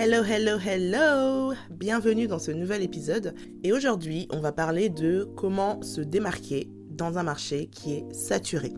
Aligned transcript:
Hello, 0.00 0.22
hello, 0.22 0.60
hello 0.64 1.54
Bienvenue 1.70 2.28
dans 2.28 2.38
ce 2.38 2.52
nouvel 2.52 2.84
épisode. 2.84 3.34
Et 3.64 3.72
aujourd'hui, 3.72 4.28
on 4.30 4.38
va 4.38 4.52
parler 4.52 4.90
de 4.90 5.28
comment 5.36 5.82
se 5.82 6.00
démarquer 6.00 6.68
dans 6.88 7.18
un 7.18 7.24
marché 7.24 7.66
qui 7.66 7.94
est 7.94 8.12
saturé. 8.14 8.72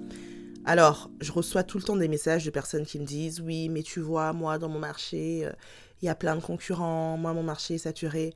Alors, 0.64 1.10
je 1.20 1.30
reçois 1.30 1.62
tout 1.62 1.76
le 1.76 1.84
temps 1.84 1.96
des 1.96 2.08
messages 2.08 2.46
de 2.46 2.50
personnes 2.50 2.86
qui 2.86 2.98
me 2.98 3.04
disent 3.04 3.42
Oui, 3.42 3.68
mais 3.68 3.82
tu 3.82 4.00
vois, 4.00 4.32
moi, 4.32 4.56
dans 4.56 4.70
mon 4.70 4.78
marché, 4.78 5.44
euh, 5.44 5.52
il 6.00 6.06
y 6.06 6.08
a 6.08 6.14
plein 6.14 6.36
de 6.36 6.40
concurrents, 6.40 7.18
moi, 7.18 7.34
mon 7.34 7.42
marché 7.42 7.74
est 7.74 7.78
saturé. 7.78 8.32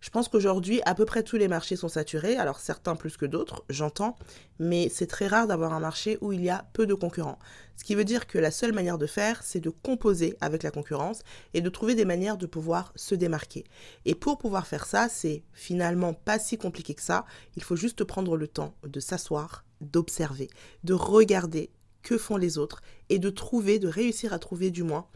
Je 0.00 0.10
pense 0.10 0.28
qu'aujourd'hui, 0.28 0.80
à 0.84 0.94
peu 0.94 1.04
près 1.04 1.24
tous 1.24 1.36
les 1.36 1.48
marchés 1.48 1.74
sont 1.74 1.88
saturés, 1.88 2.36
alors 2.36 2.60
certains 2.60 2.94
plus 2.94 3.16
que 3.16 3.26
d'autres, 3.26 3.64
j'entends, 3.68 4.16
mais 4.60 4.88
c'est 4.88 5.08
très 5.08 5.26
rare 5.26 5.48
d'avoir 5.48 5.74
un 5.74 5.80
marché 5.80 6.18
où 6.20 6.32
il 6.32 6.42
y 6.42 6.50
a 6.50 6.68
peu 6.72 6.86
de 6.86 6.94
concurrents. 6.94 7.38
Ce 7.76 7.84
qui 7.84 7.94
veut 7.94 8.04
dire 8.04 8.26
que 8.26 8.38
la 8.38 8.52
seule 8.52 8.72
manière 8.72 8.98
de 8.98 9.06
faire, 9.06 9.42
c'est 9.42 9.60
de 9.60 9.70
composer 9.70 10.36
avec 10.40 10.62
la 10.62 10.70
concurrence 10.70 11.22
et 11.52 11.60
de 11.60 11.68
trouver 11.68 11.94
des 11.94 12.04
manières 12.04 12.36
de 12.36 12.46
pouvoir 12.46 12.92
se 12.94 13.14
démarquer. 13.14 13.64
Et 14.04 14.14
pour 14.14 14.38
pouvoir 14.38 14.66
faire 14.66 14.86
ça, 14.86 15.08
c'est 15.08 15.42
finalement 15.52 16.14
pas 16.14 16.38
si 16.38 16.58
compliqué 16.58 16.94
que 16.94 17.02
ça. 17.02 17.24
Il 17.56 17.62
faut 17.62 17.76
juste 17.76 18.04
prendre 18.04 18.36
le 18.36 18.48
temps 18.48 18.74
de 18.84 19.00
s'asseoir, 19.00 19.64
d'observer, 19.80 20.48
de 20.84 20.94
regarder 20.94 21.70
que 22.02 22.18
font 22.18 22.36
les 22.36 22.58
autres 22.58 22.80
et 23.08 23.18
de 23.18 23.30
trouver, 23.30 23.78
de 23.78 23.88
réussir 23.88 24.32
à 24.32 24.38
trouver 24.38 24.70
du 24.70 24.82
moins 24.82 25.06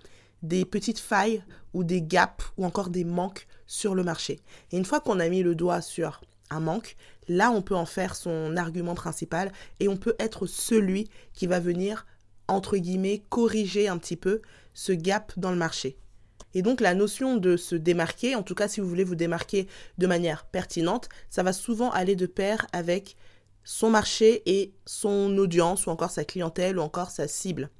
des 0.42 0.64
petites 0.64 0.98
failles 0.98 1.42
ou 1.73 1.84
des 1.84 2.02
gaps 2.02 2.45
ou 2.56 2.64
encore 2.64 2.91
des 2.91 3.05
manques 3.05 3.46
sur 3.66 3.95
le 3.95 4.02
marché. 4.02 4.41
Et 4.70 4.77
une 4.77 4.84
fois 4.84 5.00
qu'on 5.00 5.20
a 5.20 5.28
mis 5.28 5.42
le 5.42 5.55
doigt 5.55 5.80
sur 5.80 6.20
un 6.50 6.60
manque, 6.60 6.96
là 7.28 7.50
on 7.50 7.62
peut 7.62 7.77
en 7.77 7.87
faire 7.87 8.14
son 8.14 8.56
argument 8.56 8.95
principal 8.95 9.52
et 9.80 9.88
on 9.88 9.97
peut 9.97 10.16
être 10.19 10.47
celui 10.47 11.09
qui 11.33 11.47
va 11.47 11.60
venir, 11.60 12.06
entre 12.48 12.77
guillemets, 12.77 13.23
corriger 13.28 13.88
un 13.88 13.98
petit 13.98 14.16
peu 14.16 14.42
ce 14.74 14.92
gap 14.92 15.33
dans 15.36 15.50
le 15.50 15.56
marché. 15.56 15.97
Et 16.55 16.62
donc 16.62 16.80
la 16.80 16.95
notion 16.95 17.36
de 17.36 17.56
se 17.56 17.74
démarquer, 17.74 18.34
en 18.34 18.42
tout 18.42 18.55
cas 18.55 18.69
si 18.69 18.80
vous 18.80 18.88
voulez 18.88 19.05
vous 19.05 19.14
démarquer 19.14 19.69
de 19.98 20.06
manière 20.06 20.45
pertinente, 20.45 21.09
ça 21.31 21.42
va 21.42 21.53
souvent 21.53 21.91
aller 21.91 22.16
de 22.16 22.27
pair 22.27 22.66
avec 22.72 23.16
son 23.64 23.91
marché 23.91 24.42
et 24.47 24.75
son 24.84 25.36
audience 25.38 25.86
ou 25.86 25.91
encore 25.91 26.11
sa 26.11 26.25
clientèle 26.25 26.78
ou 26.78 26.83
encore 26.83 27.11
sa 27.11 27.28
cible. 27.28 27.70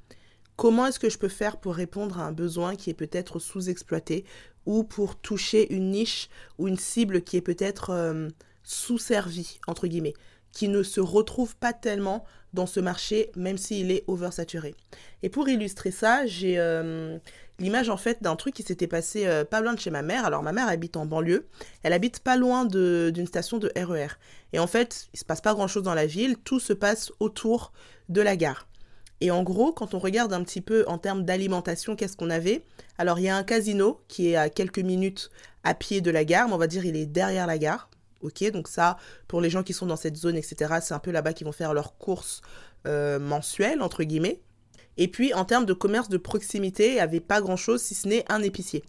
Comment 0.63 0.87
est-ce 0.87 1.01
que 1.01 1.11
je 1.11 1.19
peux 1.19 1.27
faire 1.27 1.57
pour 1.57 1.75
répondre 1.75 2.21
à 2.21 2.23
un 2.23 2.31
besoin 2.31 2.77
qui 2.77 2.89
est 2.89 2.95
peut-être 2.95 3.41
sous-exploité 3.41 4.25
ou 4.65 4.85
pour 4.85 5.17
toucher 5.17 5.75
une 5.75 5.91
niche 5.91 6.29
ou 6.57 6.69
une 6.69 6.79
cible 6.79 7.23
qui 7.23 7.37
est 7.37 7.41
peut-être 7.41 7.91
euh, 7.91 8.29
sous-servie, 8.63 9.59
entre 9.67 9.89
guillemets, 9.89 10.15
qui 10.53 10.69
ne 10.69 10.85
se 10.85 11.01
retrouve 11.01 11.57
pas 11.57 11.73
tellement 11.73 12.25
dans 12.53 12.67
ce 12.67 12.79
marché, 12.79 13.33
même 13.35 13.59
s'il 13.59 13.91
est 13.91 14.05
oversaturé? 14.07 14.77
Et 15.25 15.31
pour 15.31 15.49
illustrer 15.49 15.91
ça, 15.91 16.27
j'ai 16.27 16.61
euh, 16.61 17.19
l'image 17.59 17.89
en 17.89 17.97
fait 17.97 18.23
d'un 18.23 18.37
truc 18.37 18.55
qui 18.55 18.63
s'était 18.63 18.87
passé 18.87 19.27
euh, 19.27 19.45
pas 19.45 19.63
loin 19.63 19.75
de 19.75 19.81
chez 19.81 19.91
ma 19.91 20.03
mère. 20.03 20.25
Alors 20.25 20.45
ma 20.45 20.53
mère 20.53 20.69
habite 20.69 20.97
en 20.97 21.07
banlieue, 21.07 21.49
elle 21.83 21.93
habite 21.93 22.21
pas 22.21 22.37
loin 22.37 22.67
d'une 22.67 23.27
station 23.27 23.59
de 23.59 23.73
RER. 23.75 24.07
E 24.07 24.09
Et 24.53 24.59
en 24.61 24.69
fait, 24.69 25.09
il 25.13 25.19
se 25.19 25.25
passe 25.25 25.41
pas 25.41 25.55
grand-chose 25.55 25.83
dans 25.83 25.95
la 25.95 26.07
ville, 26.07 26.37
tout 26.37 26.61
se 26.61 26.73
passe 26.73 27.11
autour 27.19 27.73
de 28.09 28.21
la 28.21 28.37
gare. 28.37 28.69
Et 29.23 29.31
en 29.31 29.45
gros, 29.45 29.73
quand 29.73 29.95
on 29.95 30.01
regarde 30.01 30.33
un 30.33 30.43
petit 30.43 30.61
peu 30.61 30.85
en 30.89 30.99
termes 30.99 31.25
d'alimentation, 31.25 31.95
qu'est-ce 31.95 32.17
qu'on 32.17 32.29
avait? 32.29 32.65
Alors, 32.99 33.21
il 33.21 33.23
y 33.23 33.29
a 33.29 33.37
un 33.37 33.45
casino 33.45 34.01
qui 34.09 34.31
est 34.31 34.37
à 34.37 34.51
quelques 34.51 34.81
minutes 34.81 35.31
à 35.63 35.75
pied 35.75 36.01
de 36.01 36.11
la 36.11 36.25
gare, 36.25 36.49
mais 36.49 36.55
on 36.55 36.59
va 36.59 36.67
dire 36.67 36.85
il 36.85 36.97
est 36.97 37.07
derrière 37.07 37.47
la 37.47 37.57
gare. 37.57 37.89
Ok, 38.23 38.43
donc 38.51 38.67
ça, 38.67 38.97
pour 39.29 39.41
les 39.41 39.49
gens 39.49 39.63
qui 39.63 39.75
sont 39.75 39.87
dans 39.87 39.95
cette 39.95 40.17
zone, 40.17 40.37
etc., 40.37 40.75
c'est 40.83 40.93
un 40.93 40.99
peu 40.99 41.13
là-bas 41.13 41.35
qu'ils 41.35 41.45
vont 41.45 41.53
faire 41.53 41.73
leurs 41.73 41.97
courses 41.99 42.43
euh, 42.89 43.21
mensuelles, 43.21 43.81
entre 43.81 44.03
guillemets. 44.03 44.41
Et 44.97 45.07
puis, 45.07 45.33
en 45.35 45.45
termes 45.45 45.67
de 45.67 45.73
commerce 45.73 46.09
de 46.09 46.17
proximité, 46.17 46.89
il 46.89 46.95
n'y 46.95 47.01
avait 47.01 47.21
pas 47.21 47.41
grand-chose 47.41 47.81
si 47.81 47.95
ce 47.95 48.09
n'est 48.09 48.25
un 48.29 48.43
épicier. 48.43 48.83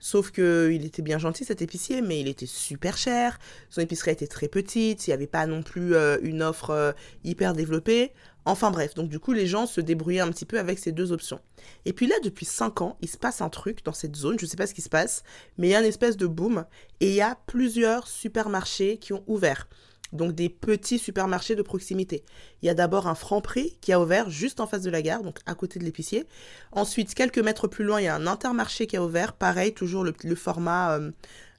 Sauf 0.00 0.30
qu'il 0.30 0.84
était 0.84 1.02
bien 1.02 1.18
gentil 1.18 1.44
cet 1.44 1.62
épicier, 1.62 2.02
mais 2.02 2.20
il 2.20 2.28
était 2.28 2.46
super 2.46 2.96
cher. 2.98 3.38
Son 3.70 3.80
épicerie 3.80 4.10
était 4.10 4.26
très 4.26 4.48
petite, 4.48 5.06
il 5.06 5.10
n'y 5.10 5.14
avait 5.14 5.26
pas 5.26 5.46
non 5.46 5.62
plus 5.62 5.94
euh, 5.94 6.18
une 6.22 6.42
offre 6.42 6.70
euh, 6.70 6.92
hyper 7.24 7.54
développée. 7.54 8.12
Enfin 8.46 8.70
bref, 8.70 8.94
donc 8.94 9.08
du 9.08 9.18
coup 9.18 9.32
les 9.32 9.48
gens 9.48 9.66
se 9.66 9.80
débrouillaient 9.80 10.20
un 10.20 10.30
petit 10.30 10.44
peu 10.44 10.60
avec 10.60 10.78
ces 10.78 10.92
deux 10.92 11.10
options. 11.10 11.40
Et 11.84 11.92
puis 11.92 12.06
là, 12.06 12.14
depuis 12.22 12.46
5 12.46 12.80
ans, 12.80 12.96
il 13.02 13.08
se 13.08 13.18
passe 13.18 13.40
un 13.40 13.48
truc 13.48 13.84
dans 13.84 13.92
cette 13.92 14.14
zone, 14.14 14.38
je 14.38 14.44
ne 14.44 14.48
sais 14.48 14.56
pas 14.56 14.68
ce 14.68 14.74
qui 14.74 14.82
se 14.82 14.88
passe, 14.88 15.24
mais 15.58 15.66
il 15.66 15.70
y 15.72 15.74
a 15.74 15.80
une 15.80 15.84
espèce 15.84 16.16
de 16.16 16.28
boom 16.28 16.64
et 17.00 17.08
il 17.08 17.14
y 17.14 17.20
a 17.20 17.36
plusieurs 17.48 18.06
supermarchés 18.06 18.98
qui 18.98 19.12
ont 19.12 19.24
ouvert. 19.26 19.68
Donc 20.12 20.32
des 20.32 20.48
petits 20.48 21.00
supermarchés 21.00 21.56
de 21.56 21.62
proximité. 21.62 22.24
Il 22.62 22.66
y 22.66 22.68
a 22.68 22.74
d'abord 22.74 23.08
un 23.08 23.16
franc 23.16 23.40
prix 23.40 23.76
qui 23.80 23.92
a 23.92 24.00
ouvert 24.00 24.30
juste 24.30 24.60
en 24.60 24.68
face 24.68 24.82
de 24.82 24.90
la 24.90 25.02
gare, 25.02 25.24
donc 25.24 25.40
à 25.46 25.56
côté 25.56 25.80
de 25.80 25.84
l'épicier. 25.84 26.24
Ensuite, 26.70 27.14
quelques 27.14 27.40
mètres 27.40 27.66
plus 27.66 27.84
loin, 27.84 28.00
il 28.00 28.04
y 28.04 28.08
a 28.08 28.14
un 28.14 28.28
intermarché 28.28 28.86
qui 28.86 28.96
a 28.96 29.02
ouvert, 29.02 29.32
pareil, 29.32 29.74
toujours 29.74 30.04
le, 30.04 30.34
format 30.36 30.96
euh, 30.96 31.10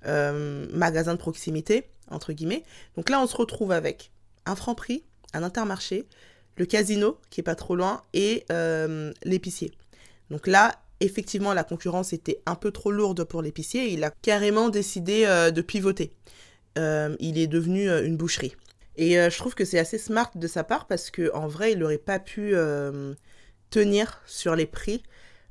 euh, 0.05 0.67
magasin 0.71 1.13
de 1.13 1.19
proximité, 1.19 1.89
entre 2.09 2.31
guillemets. 2.31 2.63
Donc 2.95 3.09
là, 3.09 3.21
on 3.21 3.27
se 3.27 3.35
retrouve 3.35 3.73
avec 3.73 4.11
un 4.45 4.55
franc 4.55 4.75
prix, 4.75 5.03
un 5.33 5.43
intermarché, 5.43 6.07
le 6.57 6.65
casino, 6.65 7.17
qui 7.29 7.41
est 7.41 7.43
pas 7.43 7.55
trop 7.55 7.75
loin, 7.75 8.01
et 8.13 8.45
euh, 8.51 9.13
l'épicier. 9.23 9.71
Donc 10.29 10.47
là, 10.47 10.79
effectivement, 10.99 11.53
la 11.53 11.63
concurrence 11.63 12.13
était 12.13 12.41
un 12.45 12.55
peu 12.55 12.71
trop 12.71 12.91
lourde 12.91 13.23
pour 13.23 13.41
l'épicier. 13.41 13.91
Il 13.93 14.03
a 14.03 14.11
carrément 14.21 14.69
décidé 14.69 15.25
euh, 15.25 15.51
de 15.51 15.61
pivoter. 15.61 16.11
Euh, 16.77 17.15
il 17.19 17.37
est 17.37 17.47
devenu 17.47 17.89
une 17.89 18.17
boucherie. 18.17 18.55
Et 18.97 19.13
je 19.13 19.37
trouve 19.37 19.53
que 19.53 19.63
c'est 19.63 19.77
assez 19.77 19.99
smart 19.99 20.31
de 20.33 20.47
sa 20.47 20.63
part 20.63 20.87
parce 20.87 21.11
qu'en 21.11 21.47
vrai, 21.47 21.73
il 21.73 21.77
n'aurait 21.77 21.99
pas 21.99 22.17
pu 22.17 22.55
tenir 23.69 24.23
sur 24.25 24.55
les 24.55 24.65
prix 24.65 25.03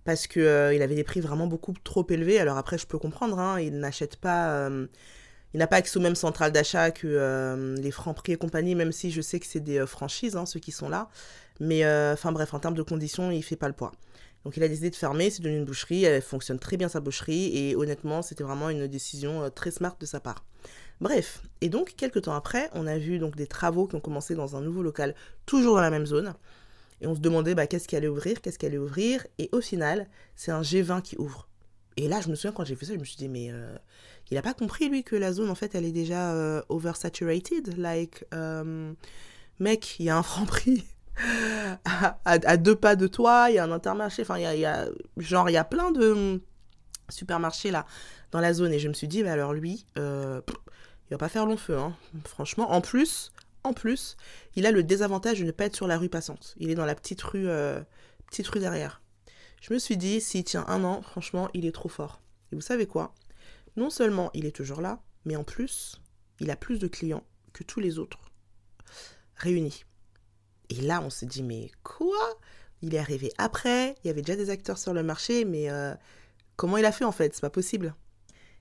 parce 0.05 0.27
qu'il 0.27 0.43
il 0.43 0.83
avait 0.83 0.97
des 0.97 1.05
prix 1.05 1.21
vraiment 1.21 1.47
beaucoup 1.47 1.73
trop 1.85 2.05
élevés. 2.11 2.41
Alors 2.41 2.57
après, 2.57 2.77
je 2.77 2.89
peux 2.89 2.99
comprendre, 2.99 3.39
hein, 3.39 3.61
il 3.61 3.79
n'achète 3.79 4.17
pas 4.17 4.69
il 5.55 5.59
n'a 5.59 5.67
pas 5.67 5.77
accès 5.77 5.97
aux 5.99 6.03
mêmes 6.03 6.17
centrales 6.17 6.53
d'achat 6.53 6.91
que 6.91 7.07
euh, 7.07 7.77
les 7.77 7.91
francs 7.91 8.17
prix 8.17 8.33
et 8.33 8.37
compagnie, 8.37 8.75
même 8.75 8.93
si 8.93 9.11
je 9.11 9.21
sais 9.21 9.41
que 9.41 9.47
c'est 9.47 9.61
des 9.61 9.79
euh, 9.79 9.87
franchises, 9.87 10.37
hein, 10.37 10.47
ceux 10.47 10.61
qui 10.61 10.73
sont 10.73 10.89
là. 10.89 11.09
Mais 11.61 11.85
euh, 11.85 12.13
enfin 12.13 12.33
bref, 12.33 12.53
en 12.55 12.59
termes 12.59 12.75
de 12.75 12.83
conditions, 12.83 13.31
il 13.31 13.43
fait 13.43 13.57
pas 13.57 13.69
le 13.69 13.75
poids. 13.75 13.93
Donc 14.45 14.57
il 14.57 14.63
a 14.63 14.69
décidé 14.69 14.91
de 14.91 14.97
fermer, 14.97 15.31
c'est 15.31 15.43
devenu 15.43 15.59
une 15.59 15.65
boucherie, 15.65 16.05
elle 16.05 16.23
fonctionne 16.23 16.59
très 16.59 16.77
bien 16.77 16.89
sa 16.89 17.01
boucherie, 17.01 17.57
et 17.57 17.75
honnêtement, 17.75 18.23
c'était 18.23 18.45
vraiment 18.45 18.71
une 18.71 18.87
décision 18.87 19.51
très 19.51 19.73
smart 19.73 19.97
de 19.99 20.07
sa 20.07 20.21
part. 20.21 20.45
Bref, 21.01 21.43
et 21.61 21.69
donc 21.69 21.95
quelques 21.97 22.23
temps 22.23 22.35
après, 22.35 22.71
on 22.73 22.87
a 22.87 22.97
vu 22.97 23.19
donc 23.19 23.35
des 23.35 23.47
travaux 23.47 23.87
qui 23.87 23.97
ont 23.97 24.01
commencé 24.01 24.35
dans 24.35 24.57
un 24.57 24.61
nouveau 24.61 24.83
local, 24.83 25.15
toujours 25.47 25.75
dans 25.75 25.81
la 25.81 25.91
même 25.91 26.07
zone. 26.07 26.35
Et 27.01 27.07
on 27.07 27.15
se 27.15 27.21
demandait 27.21 27.55
bah, 27.55 27.67
qu'est-ce 27.67 27.89
qui 27.89 27.97
allait 27.97 28.09
ouvrir, 28.09 28.41
qu'est-ce 28.41 28.59
qui 28.59 28.67
allait 28.67 28.79
ouvrir. 28.79 29.27
Et 29.39 29.49
au 29.53 29.61
final, 29.61 30.09
c'est 30.35 30.53
un 30.53 30.63
G20 30.63 31.03
qui 31.03 31.17
ouvre. 31.19 31.49
Et 31.97 32.09
là, 32.09 32.21
je 32.21 32.29
me 32.29 32.35
souviens 32.35 32.53
quand 32.53 32.65
j'ai 32.65 32.77
fait 32.77 32.87
ça, 32.87 32.95
je 32.95 32.99
me 32.99 33.05
suis 33.05 33.17
dit, 33.17 33.29
mais 33.29 33.51
il 34.31 34.35
n'a 34.35 34.43
pas 34.43 34.55
compris, 34.55 34.89
lui, 34.89 35.05
que 35.05 35.15
la 35.15 35.33
zone, 35.33 35.51
en 35.51 35.55
fait, 35.55 35.75
elle 35.75 35.85
est 35.85 35.93
déjà 35.93 36.33
euh, 36.33 36.63
oversaturated. 36.69 37.77
Like, 37.77 38.25
euh, 38.35 38.93
mec, 39.61 40.01
il 40.01 40.07
y 40.07 40.11
a 40.11 40.17
un 40.17 40.23
franc 40.23 40.47
prix 40.47 40.85
à, 41.87 42.57
deux 42.59 42.77
pas 42.77 42.95
de 42.95 43.07
toi, 43.07 43.47
il 43.49 43.55
y 43.55 43.59
a 43.59 43.65
un 43.65 43.73
intermarché, 43.73 44.21
enfin, 44.21 44.37
il 44.39 44.59
y 44.59 44.67
a, 44.67 44.87
genre, 45.17 45.49
il 45.49 45.55
y 45.55 45.57
a 45.57 45.65
plein 45.65 45.91
de 45.91 46.43
supermarchés, 47.09 47.71
là, 47.71 47.87
dans 48.33 48.41
la 48.41 48.53
zone. 48.53 48.73
Et 48.73 48.79
je 48.79 48.89
me 48.89 48.93
suis 48.93 49.09
dit, 49.09 49.23
bah 49.23 49.33
alors 49.33 49.55
lui, 49.55 49.87
euh, 49.97 50.43
il 51.09 51.15
va 51.15 51.19
pas 51.19 51.31
faire 51.31 51.47
long 51.47 51.57
feu, 51.57 51.79
hein. 51.79 51.95
franchement. 52.25 52.71
En 52.71 52.83
plus, 52.83 53.33
en 53.65 53.73
plus, 53.73 54.19
il 54.57 54.67
a 54.67 54.73
le 54.73 54.83
désavantage 54.83 55.41
de 55.41 55.45
ne 55.45 55.53
pas 55.53 55.65
être 55.65 55.77
sur 55.77 55.87
la 55.87 55.97
rue 55.97 56.11
passante. 56.11 56.55
Il 56.59 56.69
est 56.69 56.75
dans 56.75 56.85
la 56.85 56.95
petite 56.95 57.23
rue, 57.23 57.49
petite 58.27 58.49
rue 58.49 58.61
derrière. 58.61 59.01
Je 59.67 59.75
me 59.75 59.81
suis 59.81 59.97
dit, 59.97 60.21
s'il 60.21 60.45
tient 60.45 60.65
un 60.69 60.85
an, 60.85 61.03
franchement, 61.03 61.49
il 61.53 61.67
est 61.67 61.73
trop 61.73 61.89
fort. 61.89 62.21
Et 62.53 62.55
vous 62.55 62.61
savez 62.61 62.87
quoi? 62.87 63.13
Non 63.75 63.91
seulement 63.91 64.31
il 64.33 64.47
est 64.47 64.55
toujours 64.55 64.81
là, 64.81 65.03
mais 65.25 65.35
en 65.35 65.43
plus, 65.43 66.01
il 66.39 66.53
a 66.53 66.57
plus 66.57 66.79
de 66.79 66.87
clients 66.87 67.25
que 67.53 67.65
tous 67.65 67.81
les 67.81 67.99
autres 67.99 68.31
réunis. 69.35 69.85
Et 70.71 70.77
là, 70.83 71.03
on 71.03 71.11
s'est 71.11 71.27
dit, 71.27 71.43
mais 71.43 71.73
quoi? 71.83 72.39
Il 72.81 72.95
est 72.95 72.99
arrivé 72.99 73.33
après, 73.39 73.97
il 74.05 74.07
y 74.07 74.11
avait 74.11 74.23
déjà 74.23 74.37
des 74.37 74.51
acteurs 74.51 74.79
sur 74.79 74.95
le 74.95 75.03
marché, 75.03 75.45
mais 75.45 75.69
euh, 75.69 75.97
comment 76.55 76.77
il 76.77 76.85
a 76.85 76.93
fait 76.93 77.05
en 77.05 77.11
fait? 77.11 77.35
C'est 77.35 77.41
pas 77.41 77.51
possible. 77.51 77.97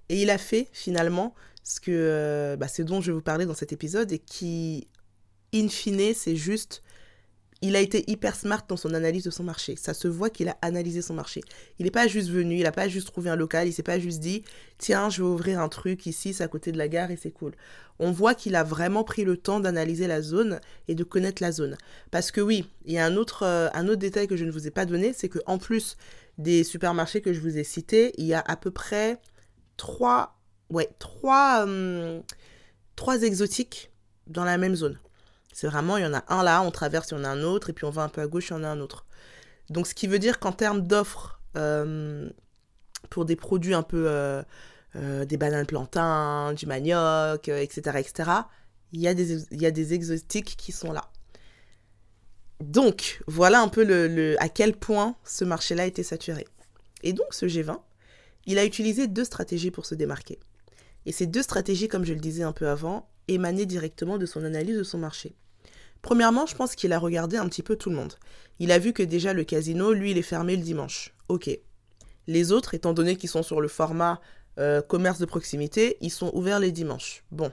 Et 0.09 0.24
il 0.24 0.31
a 0.31 0.39
fait 0.39 0.69
finalement 0.71 1.35
ce 1.62 1.80
que 1.80 1.91
euh, 1.91 2.57
bah, 2.57 2.68
c'est 2.68 2.83
dont 2.83 3.00
je 3.00 3.12
vais 3.12 3.15
vous 3.15 3.21
parler 3.21 3.45
dans 3.45 3.53
cet 3.53 3.74
épisode 3.74 4.12
et 4.12 4.18
qui, 4.18 4.88
in 5.53 5.68
fine, 5.68 6.15
c'est 6.15 6.35
juste 6.35 6.81
il 7.62 7.75
a 7.75 7.80
été 7.80 8.04
hyper 8.10 8.36
smart 8.36 8.63
dans 8.68 8.78
son 8.78 8.94
analyse 8.94 9.24
de 9.24 9.30
son 9.31 9.44
marché. 9.44 9.75
Ça 9.75 9.94
se 9.94 10.07
voit 10.07 10.30
qu'il 10.30 10.50
a 10.50 10.57
analysé 10.62 11.02
son 11.02 11.13
marché. 11.13 11.42
Il 11.80 11.86
n'est 11.86 11.92
pas 11.92 12.07
juste 12.07 12.30
venu, 12.30 12.57
il 12.57 12.63
n'a 12.63 12.72
pas 12.72 12.88
juste 12.88 13.07
trouvé 13.07 13.30
un 13.30 13.36
local, 13.36 13.68
il 13.68 13.74
s'est 13.74 13.84
pas 13.84 13.98
juste 13.98 14.19
dit 14.19 14.44
tiens, 14.78 15.10
je 15.10 15.24
vais 15.24 15.28
ouvrir 15.28 15.60
un 15.60 15.69
truc 15.69 16.06
ici, 16.06 16.34
c'est 16.34 16.44
à 16.44 16.48
côté 16.48 16.72
de 16.72 16.78
la 16.78 16.88
gare 16.88 17.12
et 17.12 17.18
c'est 17.18 17.31
cool. 17.31 17.54
On 17.98 18.12
voit 18.12 18.36
qu'il 18.36 18.56
a 18.56 18.63
vraiment 18.63 19.04
pris 19.04 19.24
le 19.24 19.38
temps 19.38 19.62
d'analyser 19.62 20.07
la 20.07 20.22
zone 20.22 20.60
et 20.88 20.96
de 20.96 21.04
connaître 21.04 21.42
la 21.42 21.52
zone. 21.52 21.78
Parce 22.12 22.31
que 22.31 22.42
oui, 22.42 22.69
il 22.86 22.94
y 22.94 22.98
a 22.98 23.06
un 23.06 23.16
autre, 23.16 23.44
euh, 23.44 23.69
un 23.74 23.88
autre 23.88 24.00
détail 24.00 24.28
que 24.28 24.36
je 24.36 24.44
ne 24.44 24.52
vous 24.52 24.68
ai 24.68 24.72
pas 24.72 24.86
donné, 24.86 25.13
c'est 25.13 25.30
qu'en 25.30 25.57
plus 25.57 25.96
des 26.38 26.66
supermarchés 26.66 27.22
que 27.22 27.31
je 27.31 27.40
vous 27.40 27.57
ai 27.57 27.63
cités, 27.63 28.12
il 28.18 28.25
y 28.25 28.34
a 28.34 28.44
à 28.46 28.57
peu 28.57 28.69
près 28.72 29.22
trois, 29.78 30.38
trois 32.96 33.24
exotiques 33.24 33.92
dans 34.28 34.44
la 34.44 34.57
même 34.57 34.75
zone. 34.75 35.00
C'est 35.56 35.68
vraiment, 35.68 35.96
il 35.96 36.04
y 36.04 36.06
en 36.06 36.13
a 36.13 36.25
un 36.28 36.44
là, 36.44 36.62
on 36.63 36.69
traverse, 36.69 37.12
il 37.12 37.13
y 37.13 37.18
en 37.18 37.24
a 37.24 37.30
un 37.30 37.42
autre, 37.42 37.69
et 37.69 37.74
puis 37.74 37.86
on 37.86 37.90
va 37.90 38.02
un 38.02 38.10
peu 38.10 38.19
à 38.19 38.28
gauche, 38.28 38.50
il 38.50 38.52
y 38.52 38.56
en 38.57 38.63
a 38.66 38.68
un 38.68 38.81
autre. 38.81 39.06
Donc, 39.69 39.88
ce 39.88 39.96
qui 39.96 40.06
veut 40.06 40.19
dire 40.19 40.40
qu'en 40.40 40.52
termes 40.52 40.81
d'offres, 40.81 41.40
euh, 41.56 42.30
pour 43.10 43.24
des 43.24 43.38
produits 43.38 43.74
un 43.74 43.81
peu 43.81 44.04
euh, 44.10 44.44
euh, 44.98 45.24
des 45.24 45.38
bananes 45.38 45.66
plantains, 45.66 46.52
du 46.52 46.66
manioc, 46.66 47.48
etc., 47.48 48.00
etc., 48.00 48.31
il 48.92 49.00
y, 49.00 49.07
a 49.07 49.13
des, 49.13 49.94
exotiques 49.94 50.57
qui 50.57 50.74
sont 50.74 50.92
là. 50.92 51.10
Donc, 52.60 53.24
voilà 53.25 53.62
un 53.62 53.69
peu 53.69 54.36
à 54.40 54.50
quel 54.50 54.75
point 54.75 55.16
ce 55.24 55.46
marché-là 55.46 55.86
était 55.86 56.04
saturé. 56.04 56.46
Et 57.02 57.13
donc, 57.13 57.34
ce 57.34 57.46
G20, 57.46 57.80
il 58.46 58.60
a 58.60 58.66
utilisé 58.66 59.07
deux 59.07 59.24
stratégies 59.24 59.72
pour 59.72 59.86
se 59.86 59.96
démarquer. 59.96 60.38
Et 61.06 61.13
ces 61.13 61.28
deux 61.28 61.44
stratégies, 61.44 61.88
comme 61.88 62.04
je 62.04 62.13
le 62.13 62.19
disais 62.19 62.44
un 62.44 62.52
peu 62.52 62.68
avant, 62.68 63.07
émanaient 63.30 63.66
directement 63.66 64.18
de 64.18 64.25
son 64.25 64.44
analyse 64.44 64.78
de 64.78 64.84
son 64.84 64.98
marché. 64.98 65.34
Premièrement, 66.06 66.46
je 66.46 66.54
pense 66.54 66.75
qu'il 66.75 66.94
a 66.94 67.00
regardé 67.00 67.36
un 67.36 67.50
petit 67.50 67.63
peu 67.63 67.75
tout 67.75 67.90
le 67.90 67.96
monde. 67.96 68.13
Il 68.60 68.72
a 68.72 68.78
vu 68.78 68.94
que 68.94 69.02
déjà 69.02 69.34
le 69.34 69.44
casino, 69.44 69.92
lui, 69.92 70.12
il 70.12 70.19
est 70.19 70.22
fermé 70.22 70.56
le 70.56 70.62
dimanche. 70.62 71.16
Ok. 71.30 71.50
Les 72.28 72.52
autres, 72.52 72.75
étant 72.75 72.94
donné 72.94 73.16
qu'ils 73.16 73.31
sont 73.31 73.42
sur 73.42 73.60
le 73.60 73.68
format 73.68 74.22
euh, 74.60 74.84
commerce 74.84 75.18
de 75.18 75.25
proximité, 75.25 75.98
ils 76.02 76.12
sont 76.12 76.30
ouverts 76.36 76.60
les 76.60 76.72
dimanches. 76.72 77.24
Bon. 77.31 77.52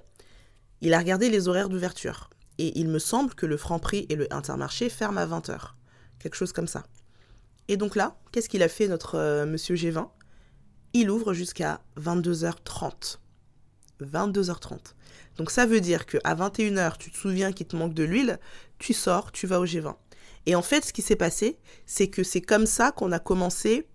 Il 0.83 0.93
a 0.93 0.99
regardé 0.99 1.31
les 1.31 1.49
horaires 1.49 1.71
d'ouverture. 1.71 2.29
Et 2.59 2.79
il 2.79 2.89
me 2.89 2.99
semble 2.99 3.33
que 3.35 3.47
le 3.47 3.57
Franprix 3.57 4.05
et 4.11 4.17
le 4.17 4.31
Intermarché 4.31 4.91
ferment 4.91 5.23
à 5.23 5.27
20h. 5.27 5.71
Quelque 6.19 6.37
chose 6.37 6.53
comme 6.53 6.69
ça. 6.69 6.83
Et 7.69 7.79
donc 7.79 7.97
là, 7.97 8.19
qu'est-ce 8.33 8.51
qu'il 8.51 8.63
a 8.63 8.69
fait 8.69 8.87
notre 8.87 9.15
euh, 9.15 9.47
monsieur 9.47 9.77
G20 9.77 10.11
Il 10.93 11.11
ouvre 11.11 11.33
jusqu'à 11.33 11.81
22h30. 11.99 13.17
22h30. 14.07 14.79
Donc 15.37 15.51
ça 15.51 15.67
veut 15.67 15.81
dire 15.81 16.07
qu'à 16.07 16.35
21h, 16.35 16.99
tu 16.99 17.11
te 17.11 17.17
souviens 17.17 17.53
qu'il 17.53 17.67
te 17.67 17.77
manque 17.77 17.95
de 17.95 18.05
l'huile, 18.05 18.39
tu 18.79 18.93
sors, 18.93 19.33
tu 19.33 19.47
vas 19.47 19.61
au 19.61 19.67
G20. 19.67 19.95
Et 20.47 20.55
en 20.55 20.63
fait, 20.63 20.85
ce 20.85 20.93
qui 20.93 21.03
s'est 21.03 21.17
passé, 21.17 21.59
c'est 21.87 22.09
que 22.09 22.23
c'est 22.23 22.41
comme 22.41 22.67
ça 22.67 22.91
qu'on 22.91 23.13
a 23.13 23.19
commencé 23.19 23.87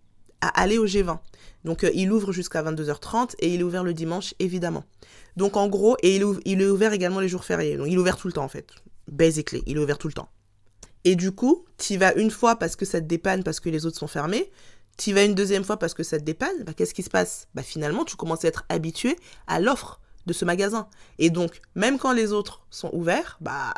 à 0.42 0.48
aller 0.62 0.77
au 0.77 0.86
G20. 0.86 1.19
Donc 1.63 1.83
euh, 1.83 1.92
il 1.94 2.12
ouvre 2.12 2.31
jusqu'à 2.31 2.63
22h30 2.63 3.36
et 3.39 3.54
il 3.54 3.62
est 3.62 3.63
ouvert 3.63 3.83
le 3.83 3.94
dimanche, 3.94 4.33
évidemment. 4.39 4.86
Donc 5.36 5.57
en 5.57 5.68
gros, 5.68 5.98
et 6.01 6.15
il 6.15 6.25
il 6.45 6.62
est 6.62 6.68
ouvert 6.68 6.94
également 6.94 7.19
les 7.19 7.27
jours 7.27 7.44
fériés. 7.44 7.77
Donc 7.77 7.88
il 7.88 7.95
est 7.95 7.98
ouvert 7.98 8.18
tout 8.18 8.27
le 8.27 8.33
temps 8.33 8.45
en 8.45 8.50
fait. 8.50 8.69
Basically, 9.07 9.63
il 9.65 9.77
est 9.77 9.80
ouvert 9.80 9.98
tout 9.98 10.07
le 10.07 10.13
temps. 10.13 10.30
Et 11.04 11.15
du 11.15 11.31
coup, 11.31 11.65
tu 11.77 11.98
vas 11.98 12.13
une 12.15 12.31
fois 12.31 12.57
parce 12.57 12.75
que 12.75 12.86
ça 12.86 13.00
te 13.00 13.06
dépanne, 13.06 13.44
parce 13.44 13.59
que 13.59 13.69
les 13.69 13.86
autres 13.86 13.98
sont 13.98 14.07
fermés. 14.07 14.51
Tu 14.97 15.13
vas 15.13 15.23
une 15.23 15.35
deuxième 15.35 15.63
fois 15.63 15.77
parce 15.77 15.94
que 15.94 16.03
ça 16.03 16.19
te 16.19 16.23
dépanne. 16.23 16.63
Bah, 16.63 16.73
Qu'est-ce 16.75 16.94
qui 16.94 17.03
se 17.03 17.09
passe? 17.09 17.47
Bah, 17.53 17.63
Finalement, 17.63 18.03
tu 18.03 18.15
commences 18.15 18.44
à 18.45 18.47
être 18.47 18.65
habitué 18.69 19.15
à 19.45 19.59
l'offre 19.59 20.01
de 20.27 20.33
ce 20.33 20.45
magasin. 20.45 20.88
Et 21.19 21.29
donc, 21.29 21.61
même 21.73 21.97
quand 21.97 22.11
les 22.11 22.33
autres 22.33 22.65
sont 22.69 22.89
ouverts, 22.94 23.38
bah, 23.39 23.73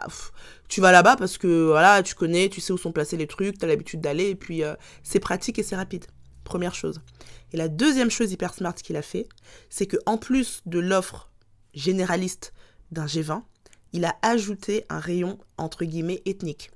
tu 0.67 0.81
vas 0.81 0.91
là-bas 0.91 1.15
parce 1.15 1.37
que 1.37 1.67
voilà, 1.67 2.01
tu 2.03 2.15
connais, 2.15 2.49
tu 2.49 2.59
sais 2.59 2.73
où 2.73 2.77
sont 2.77 2.91
placés 2.91 3.17
les 3.17 3.27
trucs, 3.27 3.59
tu 3.59 3.65
as 3.65 3.67
l'habitude 3.67 4.01
d'aller, 4.01 4.29
et 4.29 4.35
puis 4.35 4.63
euh, 4.63 4.73
c'est 5.03 5.19
pratique 5.19 5.59
et 5.59 5.63
c'est 5.63 5.75
rapide. 5.75 6.05
Première 6.43 6.73
chose. 6.73 7.01
Et 7.53 7.57
la 7.57 7.67
deuxième 7.67 8.09
chose 8.09 8.31
hyper 8.31 8.53
smart 8.53 8.73
qu'il 8.73 8.95
a 8.97 9.03
fait, 9.03 9.29
c'est 9.69 9.85
que 9.85 9.97
en 10.07 10.17
plus 10.17 10.61
de 10.65 10.79
l'offre 10.79 11.29
généraliste 11.75 12.53
d'un 12.91 13.05
G20, 13.05 13.43
il 13.93 14.05
a 14.05 14.15
ajouté 14.23 14.85
un 14.89 14.99
rayon 14.99 15.37
entre 15.57 15.85
guillemets 15.85 16.21
ethnique. 16.25 16.71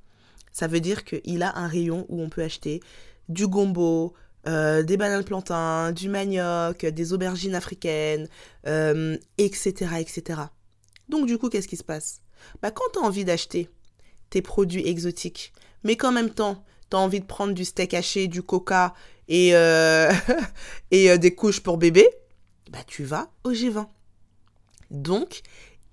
Ça 0.52 0.68
veut 0.68 0.80
dire 0.80 1.04
qu'il 1.04 1.42
a 1.42 1.58
un 1.58 1.68
rayon 1.68 2.06
où 2.10 2.22
on 2.22 2.30
peut 2.30 2.44
acheter 2.44 2.80
du 3.28 3.48
gombo, 3.48 4.14
euh, 4.48 4.84
des 4.84 4.98
bananes 4.98 5.24
plantains, 5.24 5.92
du 5.92 6.10
manioc, 6.10 6.86
des 6.86 7.14
aubergines 7.14 7.56
africaines, 7.56 8.28
etc., 8.66 8.68
euh, 8.68 9.98
etc. 10.00 10.42
Donc 11.10 11.28
du 11.28 11.38
coup, 11.38 11.50
qu'est-ce 11.50 11.68
qui 11.68 11.78
se 11.78 11.84
passe? 11.84 12.22
Bah, 12.62 12.72
Quand 12.72 12.84
tu 12.94 13.00
as 13.00 13.02
envie 13.04 13.26
d'acheter 13.26 13.70
tes 14.30 14.42
produits 14.42 14.88
exotiques, 14.88 15.54
mais 15.84 15.96
qu'en 15.96 16.12
même 16.12 16.30
temps, 16.30 16.64
tu 16.90 16.98
as 16.98 17.00
envie 17.00 17.20
de 17.20 17.26
prendre 17.26 17.54
du 17.54 17.66
steak 17.66 17.94
haché, 17.94 18.28
du 18.28 18.42
coca 18.42 18.94
et, 19.28 19.56
euh, 19.56 20.12
et 20.92 21.18
des 21.18 21.36
couches 21.36 21.62
pour 21.62 21.78
bébé, 21.78 22.08
bah, 22.72 22.80
tu 22.86 23.04
vas 23.04 23.32
au 23.44 23.52
G20. 23.52 23.88
Donc, 24.92 25.42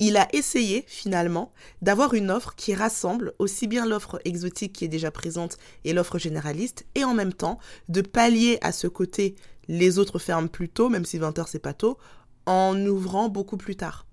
il 0.00 0.16
a 0.16 0.26
essayé 0.34 0.84
finalement 0.88 1.52
d'avoir 1.82 2.14
une 2.14 2.30
offre 2.30 2.54
qui 2.56 2.74
rassemble 2.74 3.34
aussi 3.38 3.66
bien 3.66 3.86
l'offre 3.86 4.18
exotique 4.24 4.72
qui 4.72 4.86
est 4.86 4.88
déjà 4.88 5.10
présente 5.10 5.58
et 5.84 5.92
l'offre 5.92 6.18
généraliste, 6.18 6.86
et 6.94 7.04
en 7.04 7.14
même 7.14 7.34
temps 7.34 7.58
de 7.88 8.00
pallier 8.00 8.58
à 8.62 8.72
ce 8.72 8.86
côté 8.86 9.36
les 9.68 9.98
autres 9.98 10.18
ferment 10.18 10.48
plus 10.48 10.70
tôt, 10.70 10.88
même 10.88 11.04
si 11.04 11.18
20h 11.18 11.44
c'est 11.46 11.60
pas 11.60 11.74
tôt, 11.74 11.98
en 12.46 12.74
ouvrant 12.86 13.28
beaucoup 13.28 13.58
plus 13.58 13.76
tard. 13.76 14.06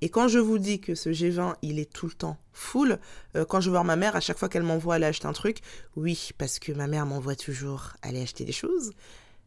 Et 0.00 0.08
quand 0.08 0.28
je 0.28 0.38
vous 0.38 0.58
dis 0.58 0.80
que 0.80 0.94
ce 0.94 1.10
G20, 1.10 1.54
il 1.62 1.78
est 1.78 1.92
tout 1.92 2.06
le 2.06 2.12
temps 2.12 2.36
full, 2.52 2.98
euh, 3.36 3.44
quand 3.44 3.60
je 3.60 3.70
vois 3.70 3.84
ma 3.84 3.96
mère, 3.96 4.16
à 4.16 4.20
chaque 4.20 4.38
fois 4.38 4.48
qu'elle 4.48 4.62
m'envoie 4.62 4.94
aller 4.94 5.06
acheter 5.06 5.26
un 5.26 5.32
truc, 5.32 5.58
oui, 5.96 6.30
parce 6.38 6.58
que 6.58 6.72
ma 6.72 6.86
mère 6.86 7.04
m'envoie 7.04 7.36
toujours 7.36 7.94
aller 8.02 8.22
acheter 8.22 8.44
des 8.44 8.52
choses, 8.52 8.92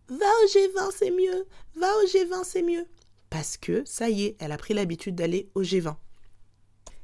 va 0.10 0.16
au 0.16 0.48
G20, 0.48 0.92
c'est 0.98 1.12
mieux, 1.12 1.46
va 1.80 1.88
au 1.98 2.08
G20, 2.08 2.44
c'est 2.44 2.64
mieux 2.64 2.86
parce 3.30 3.58
que 3.58 3.84
ça 3.86 4.10
y 4.10 4.26
est, 4.26 4.36
elle 4.40 4.52
a 4.52 4.58
pris 4.58 4.74
l'habitude 4.74 5.16
d'aller 5.16 5.50
au 5.56 5.64
G20. 5.64 5.96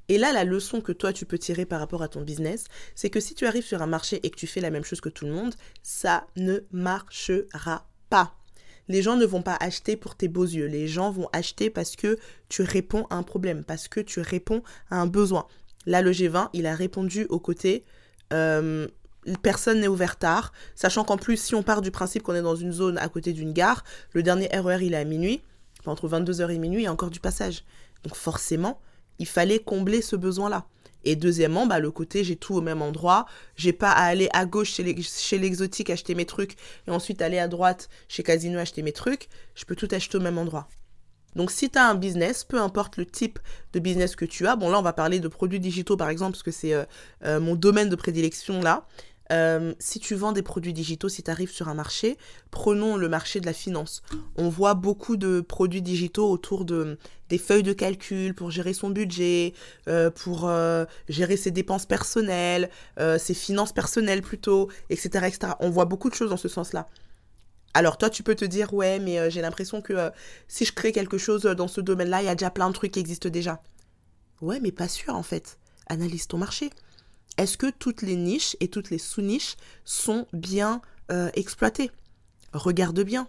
Et 0.10 0.18
là, 0.18 0.34
la 0.34 0.44
leçon 0.44 0.81
que 0.81 0.92
toi, 0.92 1.14
tu 1.14 1.25
peux 1.25 1.38
tirer 1.38 1.66
par 1.66 1.80
rapport 1.80 2.02
à 2.02 2.10
ton 2.10 2.22
business, 2.22 2.66
c'est 2.94 3.10
que 3.10 3.20
si 3.20 3.36
tu 3.36 3.46
arrives 3.46 3.66
sur 3.66 3.81
un 3.81 3.88
marché 3.88 4.20
et 4.24 4.30
que 4.30 4.36
tu 4.36 4.48
fais 4.48 4.60
la 4.60 4.70
même 4.70 4.84
chose 4.84 5.02
que 5.02 5.10
tout 5.10 5.25
le 5.25 5.31
monde, 5.31 5.56
ça 5.81 6.28
ne 6.36 6.60
marchera 6.72 7.88
pas. 8.10 8.36
Les 8.90 9.02
gens 9.02 9.16
ne 9.16 9.25
vont 9.25 9.42
pas 9.42 9.58
acheter 9.62 9.96
pour 9.96 10.16
tes 10.16 10.28
beaux 10.28 10.44
yeux. 10.44 10.66
Les 10.66 10.90
gens 10.90 11.10
vont 11.10 11.30
acheter 11.31 11.70
parce 11.70 11.96
que 11.96 12.18
tu 12.50 12.64
réponds 12.64 13.08
à 13.10 13.16
un 13.16 13.24
problème, 13.24 13.64
parce 13.64 13.88
que 13.88 14.02
tu 14.02 14.19
réponds 14.19 14.62
à 14.90 14.98
un 14.98 15.08
besoin. 15.08 15.48
Là, 15.86 16.02
le 16.02 16.12
G20, 16.12 16.50
il 16.52 16.66
a 16.66 16.76
répondu 16.76 17.26
au 17.30 17.40
côté 17.40 17.86
euh, 18.34 18.88
personne 19.42 19.80
n'est 19.80 19.88
ouvert 19.88 20.18
tard, 20.18 20.52
sachant 20.76 21.04
qu'en 21.04 21.18
plus, 21.18 21.38
si 21.38 21.56
on 21.56 21.64
part 21.64 21.81
du 21.81 21.92
principe 21.92 22.24
qu'on 22.24 22.36
est 22.36 22.42
dans 22.42 22.56
une 22.56 22.72
zone 22.72 22.98
à 22.98 23.08
côté 23.08 23.31
d'une 23.34 23.54
gare, 23.54 23.84
le 24.12 24.24
dernier 24.24 24.48
RER, 24.48 24.78
e 24.78 24.84
il 24.84 24.94
est 24.94 24.98
à 24.98 25.06
minuit 25.06 25.42
entre 25.91 26.07
22h 26.07 26.50
et 26.50 26.57
minuit, 26.57 26.81
il 26.81 26.85
y 26.85 26.88
a 26.88 26.91
encore 26.91 27.09
du 27.09 27.19
passage. 27.19 27.63
Donc 28.03 28.15
forcément, 28.15 28.80
il 29.19 29.27
fallait 29.27 29.59
combler 29.59 30.01
ce 30.01 30.15
besoin-là. 30.15 30.65
Et 31.06 31.15
deuxièmement, 31.15 31.65
bah, 31.65 31.80
le 31.80 31.91
côté 31.91 32.24
j'ai 32.24 32.35
tout 32.35 32.56
au 32.56 32.62
même 32.62 32.81
endroit, 32.81 33.25
j'ai 33.56 33.74
pas 33.74 33.91
à 33.91 34.03
aller 34.03 34.30
à 34.33 34.45
gauche 34.45 34.71
chez 34.74 35.38
l'exotique 35.38 35.89
acheter 35.89 36.15
mes 36.15 36.25
trucs 36.25 36.56
et 36.88 36.91
ensuite 36.91 37.21
aller 37.21 37.39
à 37.39 37.47
droite 37.47 37.89
chez 38.07 38.24
Casino 38.24 38.59
acheter 38.59 38.81
mes 38.83 38.94
trucs, 38.94 39.27
je 39.56 39.65
peux 39.65 39.75
tout 39.75 39.88
acheter 39.91 40.18
au 40.18 40.21
même 40.21 40.38
endroit. 40.38 40.68
Donc 41.35 41.51
si 41.51 41.69
tu 41.69 41.77
as 41.77 41.88
un 41.88 41.95
business, 41.95 42.44
peu 42.44 42.59
importe 42.62 42.97
le 42.97 43.06
type 43.06 43.39
de 43.74 43.80
business 43.80 44.15
que 44.15 44.25
tu 44.25 44.47
as, 44.47 44.56
bon 44.56 44.69
là 44.69 44.80
on 44.80 44.83
va 44.83 44.94
parler 44.94 45.19
de 45.19 45.27
produits 45.27 45.59
digitaux 45.59 45.97
par 45.97 46.09
exemple 46.09 46.33
parce 46.33 46.44
que 46.44 46.51
c'est 46.51 46.74
euh, 46.74 46.85
euh, 47.25 47.39
mon 47.39 47.56
domaine 47.56 47.89
de 47.89 47.95
prédilection 47.95 48.62
là, 48.62 48.85
euh, 49.31 49.74
si 49.80 50.00
tu 50.00 50.16
vends 50.16 50.31
des 50.31 50.42
produits 50.42 50.74
digitaux, 50.74 51.10
si 51.10 51.24
tu 51.24 51.31
arrives 51.31 51.52
sur 51.52 51.70
un 51.70 51.74
marché, 51.74 52.18
prenons 52.52 52.98
le 52.98 53.08
marché 53.08 53.40
de 53.40 53.46
la 53.46 53.54
finance. 53.54 54.02
On 54.36 54.50
voit 54.50 54.74
beaucoup 54.74 55.18
de 55.18 55.42
produits 55.42 55.81
digitaux 55.81 56.30
autour 56.30 56.66
de 56.66 56.97
des 57.30 57.38
feuilles 57.38 57.64
de 57.64 57.74
calcul 57.74 58.36
pour 58.36 58.52
gérer 58.52 58.74
son 58.74 58.90
budget, 58.90 59.54
euh, 59.88 60.12
pour 60.12 60.47
euh, 60.47 60.86
gérer 61.09 61.38
ses 61.38 61.52
dépenses 61.52 61.86
personnelles, 61.86 62.69
ses 63.18 63.33
finances 63.33 63.71
personnelles 63.71 64.21
plutôt, 64.21 64.69
etc., 64.90 65.26
etc. 65.28 65.54
On 65.59 65.69
voit 65.69 65.86
beaucoup 65.86 66.09
de 66.09 66.16
choses 66.16 66.30
dans 66.30 66.38
ce 66.38 66.50
sens-là. 66.50 66.88
Alors 67.74 67.97
toi, 67.97 68.09
tu 68.09 68.21
peux 68.21 68.36
te 68.36 68.45
dire, 68.45 68.74
ouais, 68.74 69.00
mais 69.00 69.31
j'ai 69.31 69.42
l'impression 69.42 69.81
que 69.81 70.12
si 70.47 70.64
je 70.64 70.74
crée 70.74 70.92
quelque 70.92 71.18
chose 71.18 71.42
dans 71.44 71.68
ce 71.68 71.81
domaine-là, 71.81 72.21
il 72.21 72.26
y 72.26 72.30
a 72.30 72.36
déjà 72.36 72.52
plein 72.52 72.68
de 72.68 72.74
trucs 72.74 72.92
qui 72.92 73.00
existent 73.00 73.30
déjà. 73.30 73.64
Ouais, 74.42 74.59
mais 74.59 74.71
pas 74.71 74.88
sûr 74.88 75.16
en 75.16 75.24
fait. 75.24 75.57
Analyse 75.88 76.28
ton 76.28 76.38
marché 76.38 76.69
est-ce 77.37 77.57
que 77.57 77.69
toutes 77.69 78.01
les 78.01 78.15
niches 78.15 78.56
et 78.59 78.68
toutes 78.68 78.89
les 78.89 78.99
sous-niches 78.99 79.56
sont 79.85 80.27
bien 80.33 80.81
euh, 81.11 81.30
exploitées? 81.33 81.92
Regarde 82.53 83.01
bien. 83.01 83.27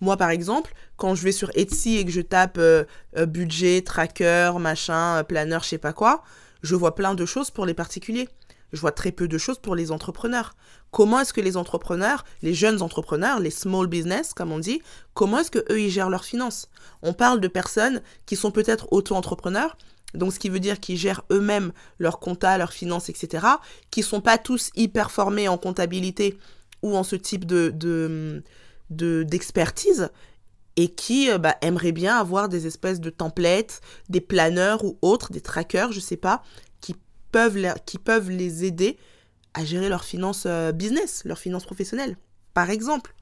Moi, 0.00 0.16
par 0.16 0.30
exemple, 0.30 0.72
quand 0.96 1.14
je 1.14 1.24
vais 1.24 1.32
sur 1.32 1.50
Etsy 1.54 1.96
et 1.96 2.04
que 2.04 2.12
je 2.12 2.20
tape 2.20 2.58
euh, 2.58 2.84
euh, 3.16 3.26
budget, 3.26 3.82
tracker, 3.82 4.52
machin, 4.60 5.24
planeur, 5.24 5.64
je 5.64 5.70
sais 5.70 5.78
pas 5.78 5.92
quoi, 5.92 6.22
je 6.62 6.76
vois 6.76 6.94
plein 6.94 7.14
de 7.14 7.26
choses 7.26 7.50
pour 7.50 7.66
les 7.66 7.74
particuliers. 7.74 8.28
Je 8.72 8.80
vois 8.80 8.92
très 8.92 9.12
peu 9.12 9.28
de 9.28 9.38
choses 9.38 9.58
pour 9.58 9.74
les 9.74 9.90
entrepreneurs. 9.90 10.54
Comment 10.90 11.20
est-ce 11.20 11.32
que 11.32 11.40
les 11.40 11.56
entrepreneurs, 11.56 12.24
les 12.42 12.52
jeunes 12.52 12.82
entrepreneurs, 12.82 13.40
les 13.40 13.50
small 13.50 13.86
business, 13.86 14.34
comme 14.34 14.52
on 14.52 14.58
dit, 14.58 14.82
comment 15.14 15.38
est-ce 15.38 15.50
que 15.50 15.72
eux 15.72 15.80
ils 15.80 15.90
gèrent 15.90 16.10
leurs 16.10 16.24
finances? 16.24 16.68
On 17.02 17.14
parle 17.14 17.40
de 17.40 17.48
personnes 17.48 18.02
qui 18.26 18.36
sont 18.36 18.50
peut-être 18.50 18.86
auto-entrepreneurs, 18.92 19.76
donc 20.14 20.32
ce 20.32 20.38
qui 20.38 20.48
veut 20.48 20.60
dire 20.60 20.80
qu'ils 20.80 20.96
gèrent 20.96 21.22
eux-mêmes 21.30 21.72
leur 21.98 22.18
compta, 22.18 22.56
leurs 22.58 22.72
finances, 22.72 23.08
etc., 23.08 23.46
qui 23.90 24.02
sont 24.02 24.20
pas 24.20 24.38
tous 24.38 24.70
hyper 24.74 25.10
formés 25.10 25.48
en 25.48 25.58
comptabilité 25.58 26.38
ou 26.82 26.96
en 26.96 27.02
ce 27.02 27.16
type 27.16 27.44
de, 27.44 28.42
d'expertise 28.90 30.10
et 30.76 30.88
qui 30.88 31.30
euh, 31.30 31.38
bah, 31.38 31.56
aimeraient 31.60 31.92
bien 31.92 32.16
avoir 32.16 32.48
des 32.48 32.66
espèces 32.66 33.00
de 33.00 33.10
templates, 33.10 33.80
des 34.08 34.20
planeurs 34.20 34.84
ou 34.84 34.96
autres, 35.02 35.32
des 35.32 35.40
trackers, 35.40 35.92
je 35.92 36.00
sais 36.00 36.16
pas, 36.16 36.42
qui 36.80 36.94
peuvent, 37.32 37.74
qui 37.84 37.98
peuvent 37.98 38.30
les 38.30 38.64
aider 38.64 38.96
à 39.54 39.64
gérer 39.64 39.88
leurs 39.88 40.04
finances 40.04 40.44
euh, 40.46 40.70
business, 40.70 41.22
leurs 41.24 41.38
finances 41.38 41.64
professionnelles, 41.64 42.16
par 42.54 42.70
exemple. 42.70 43.14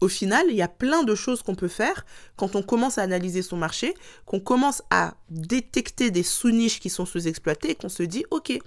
Au 0.00 0.08
final, 0.08 0.46
il 0.48 0.56
y 0.56 0.62
a 0.62 0.68
plein 0.68 1.02
de 1.02 1.14
choses 1.14 1.42
qu'on 1.42 1.54
peut 1.54 1.68
faire 1.68 2.06
quand 2.36 2.56
on 2.56 2.62
commence 2.62 2.98
à 2.98 3.02
analyser 3.02 3.42
son 3.42 3.56
marché, 3.56 3.94
qu'on 4.24 4.40
commence 4.40 4.82
à 4.90 5.14
détecter 5.28 6.10
des 6.10 6.22
sous-niches 6.22 6.80
qui 6.80 6.90
sont 6.90 7.06
sous-exploitées 7.06 7.74
qu'on 7.74 7.88
se 7.88 8.02
dit, 8.02 8.24
OK, 8.30 8.58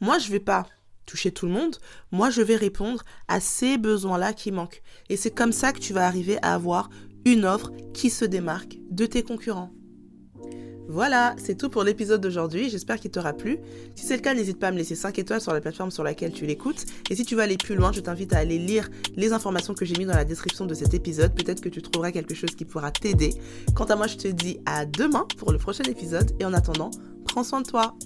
moi, 0.00 0.18
je 0.18 0.26
ne 0.26 0.32
vais 0.32 0.40
pas 0.40 0.66
toucher 1.06 1.32
tout 1.32 1.46
le 1.46 1.52
monde, 1.52 1.76
moi 2.12 2.30
je 2.30 2.42
vais 2.42 2.56
répondre 2.56 3.04
à 3.28 3.40
ces 3.40 3.78
besoins-là 3.78 4.32
qui 4.32 4.52
manquent. 4.52 4.82
Et 5.08 5.16
c'est 5.16 5.30
comme 5.30 5.52
ça 5.52 5.72
que 5.72 5.78
tu 5.78 5.92
vas 5.92 6.06
arriver 6.06 6.38
à 6.42 6.54
avoir 6.54 6.88
une 7.24 7.44
offre 7.44 7.70
qui 7.92 8.10
se 8.10 8.24
démarque 8.24 8.78
de 8.90 9.06
tes 9.06 9.22
concurrents. 9.22 9.70
Voilà, 10.86 11.34
c'est 11.38 11.56
tout 11.56 11.70
pour 11.70 11.82
l'épisode 11.82 12.20
d'aujourd'hui, 12.20 12.68
j'espère 12.68 13.00
qu'il 13.00 13.10
t'aura 13.10 13.32
plu. 13.32 13.58
Si 13.94 14.06
c'est 14.06 14.16
le 14.16 14.22
cas, 14.22 14.34
n'hésite 14.34 14.58
pas 14.58 14.68
à 14.68 14.70
me 14.70 14.76
laisser 14.76 14.94
5 14.94 15.18
étoiles 15.18 15.40
sur 15.40 15.52
la 15.52 15.60
plateforme 15.60 15.90
sur 15.90 16.04
laquelle 16.04 16.32
tu 16.32 16.44
l'écoutes. 16.46 16.84
Et 17.10 17.16
si 17.16 17.24
tu 17.24 17.34
veux 17.34 17.40
aller 17.40 17.56
plus 17.56 17.74
loin, 17.74 17.90
je 17.92 18.00
t'invite 18.00 18.32
à 18.34 18.38
aller 18.38 18.58
lire 18.58 18.90
les 19.16 19.32
informations 19.32 19.74
que 19.74 19.84
j'ai 19.84 19.96
mis 19.96 20.04
dans 20.04 20.14
la 20.14 20.24
description 20.24 20.66
de 20.66 20.74
cet 20.74 20.92
épisode. 20.92 21.34
Peut-être 21.34 21.62
que 21.62 21.70
tu 21.70 21.80
trouveras 21.80 22.12
quelque 22.12 22.34
chose 22.34 22.50
qui 22.50 22.64
pourra 22.64 22.90
t'aider. 22.90 23.34
Quant 23.74 23.84
à 23.84 23.96
moi, 23.96 24.06
je 24.06 24.16
te 24.16 24.28
dis 24.28 24.58
à 24.66 24.84
demain 24.84 25.26
pour 25.38 25.52
le 25.52 25.58
prochain 25.58 25.84
épisode. 25.84 26.30
Et 26.38 26.44
en 26.44 26.52
attendant, 26.52 26.90
prends 27.24 27.44
soin 27.44 27.62
de 27.62 27.66
toi. 27.66 27.96